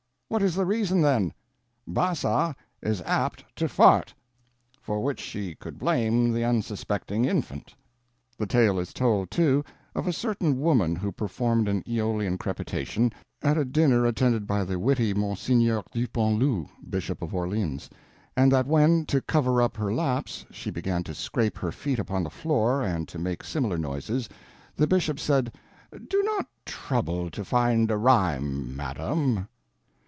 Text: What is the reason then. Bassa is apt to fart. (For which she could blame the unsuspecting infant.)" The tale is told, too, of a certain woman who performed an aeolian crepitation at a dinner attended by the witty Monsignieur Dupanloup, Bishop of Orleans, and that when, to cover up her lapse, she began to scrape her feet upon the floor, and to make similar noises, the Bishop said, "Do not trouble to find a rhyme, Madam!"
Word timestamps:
What 0.31 0.41
is 0.41 0.55
the 0.55 0.63
reason 0.65 1.01
then. 1.01 1.33
Bassa 1.85 2.55
is 2.81 3.01
apt 3.01 3.43
to 3.57 3.67
fart. 3.67 4.13
(For 4.81 5.01
which 5.01 5.19
she 5.19 5.55
could 5.55 5.77
blame 5.77 6.31
the 6.31 6.45
unsuspecting 6.45 7.25
infant.)" 7.25 7.73
The 8.37 8.45
tale 8.47 8.79
is 8.79 8.93
told, 8.93 9.29
too, 9.29 9.65
of 9.93 10.07
a 10.07 10.13
certain 10.13 10.61
woman 10.61 10.95
who 10.95 11.11
performed 11.11 11.67
an 11.67 11.83
aeolian 11.85 12.37
crepitation 12.37 13.11
at 13.41 13.57
a 13.57 13.65
dinner 13.65 14.05
attended 14.05 14.47
by 14.47 14.63
the 14.63 14.79
witty 14.79 15.13
Monsignieur 15.13 15.83
Dupanloup, 15.91 16.69
Bishop 16.89 17.21
of 17.21 17.35
Orleans, 17.35 17.89
and 18.37 18.49
that 18.53 18.67
when, 18.67 19.05
to 19.07 19.19
cover 19.19 19.61
up 19.61 19.75
her 19.75 19.91
lapse, 19.93 20.45
she 20.49 20.71
began 20.71 21.03
to 21.03 21.13
scrape 21.13 21.57
her 21.57 21.73
feet 21.73 21.99
upon 21.99 22.23
the 22.23 22.29
floor, 22.29 22.81
and 22.81 23.05
to 23.09 23.19
make 23.19 23.43
similar 23.43 23.77
noises, 23.77 24.29
the 24.77 24.87
Bishop 24.87 25.19
said, 25.19 25.53
"Do 26.07 26.23
not 26.23 26.47
trouble 26.65 27.29
to 27.31 27.43
find 27.43 27.91
a 27.91 27.97
rhyme, 27.97 28.73
Madam!" 28.77 29.49